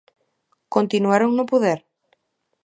[0.75, 1.79] Continuaron no poder?